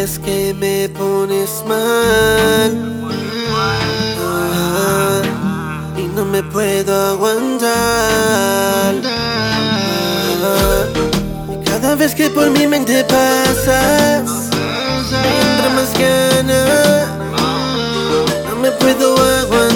vez 0.00 0.18
que 0.18 0.54
me 0.54 0.88
pones 0.88 1.62
mal 1.68 2.70
ah, 4.18 5.20
y 5.94 6.04
no 6.16 6.24
me 6.24 6.42
puedo 6.42 6.92
aguantar. 7.12 8.94
Ah, 10.42 10.86
cada 11.66 11.96
vez 11.96 12.14
que 12.14 12.30
por 12.30 12.48
mi 12.48 12.66
mente 12.66 13.04
pasas, 13.04 14.48
me 15.22 15.30
entra 15.44 15.68
más 15.76 15.92
ganas. 15.98 17.08
No 18.48 18.56
me 18.56 18.70
puedo 18.70 19.06
aguantar. 19.42 19.69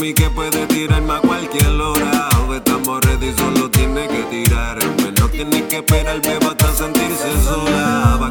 Que 0.00 0.30
puede 0.30 0.66
tirarme 0.66 1.12
a 1.12 1.20
cualquier 1.20 1.78
hora. 1.78 2.28
Estamos 2.56 3.00
ready, 3.02 3.32
solo 3.36 3.70
tiene 3.70 4.08
que 4.08 4.22
tirarme. 4.30 5.12
No 5.18 5.28
tiene 5.28 5.66
que 5.68 5.76
esperar, 5.76 6.20
beba, 6.22 6.52
hasta 6.52 6.72
sentirse 6.72 7.28
sola 7.44 8.29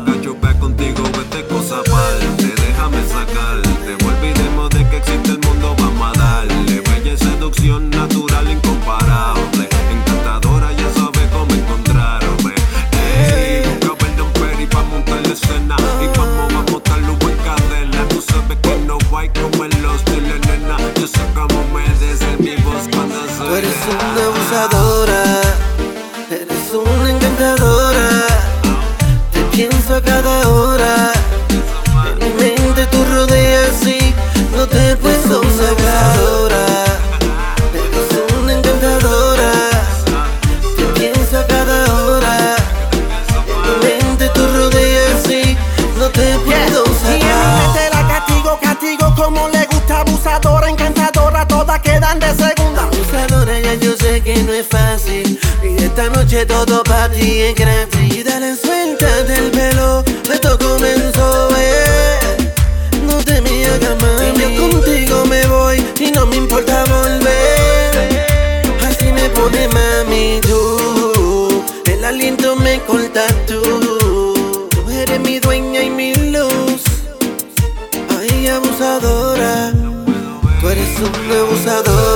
abusadora, 24.52 25.42
eres 26.32 26.74
una 26.74 27.10
encantadora. 27.10 28.10
Te 29.32 29.42
pienso 29.56 29.96
a 29.96 30.02
cada 30.02 30.48
hora. 30.50 31.12
En 32.20 32.36
mi 32.36 32.44
mente 32.44 32.86
tú 32.88 33.04
rodeas 33.14 33.86
y 33.86 34.14
no 34.56 34.66
te 34.68 34.96
puedo 34.98 35.44
sacar. 35.44 36.18
ahora. 36.18 36.66
Eres 37.74 38.34
una 38.42 38.54
encantadora. 38.54 39.52
Te 40.78 40.84
pienso 41.00 41.38
a 41.40 41.46
cada 41.46 42.04
hora. 42.04 42.56
En 43.46 43.80
mi 43.80 43.86
mente 43.86 44.30
tú 44.30 44.42
rodeas 44.48 45.30
y 45.30 45.58
no 46.00 46.10
te 46.10 46.38
puedo 46.40 46.84
Y 46.86 46.88
en 46.88 47.14
mi 47.14 47.22
sacar. 47.22 47.62
mente 47.62 47.90
la 47.94 48.08
castigo, 48.08 48.60
castigo 48.60 49.16
como 49.16 49.48
le 49.50 49.66
gusta 49.68 50.00
abusadora, 50.00 50.70
encantadora, 50.70 51.48
todas 51.48 51.80
quedan 51.82 52.20
de 52.20 52.28
segunda. 52.30 52.59
Y 54.60 55.82
esta 55.82 56.10
noche 56.10 56.46
todo 56.46 56.84
para 56.84 57.10
ti 57.10 57.40
es 57.44 57.56
gratis. 57.56 58.14
Y 58.14 58.24
dale 58.24 58.58
suelta 58.58 59.24
del 59.24 59.52
pelo, 59.52 60.04
esto 60.30 60.60
comenzó, 60.60 61.48
eh. 61.58 62.20
No 63.08 63.24
te 63.24 63.40
me 63.40 63.66
hagas 63.68 63.96
mami. 64.02 64.56
Yo 64.58 64.70
contigo 64.70 65.26
me 65.28 65.48
voy 65.48 65.82
y 66.02 66.12
no 66.12 66.26
me 66.26 66.36
importa 66.36 66.84
volver. 66.84 68.28
Así 68.86 69.06
me 69.14 69.30
pone 69.30 69.70
mami 69.70 70.42
tú. 70.42 71.64
El 71.86 72.04
aliento 72.04 72.58
me 72.58 72.82
cortas 72.82 73.34
tú. 73.48 74.68
Eres 74.92 75.22
mi 75.22 75.40
dueña 75.40 75.84
y 75.84 75.90
mi 75.90 76.14
luz. 76.16 76.84
Ay, 78.20 78.48
abusadora. 78.50 79.72
Tú 80.60 80.68
eres 80.68 80.90
una 81.00 81.40
abusadora, 81.40 82.09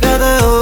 pienso 0.00 0.24
a 0.24 0.57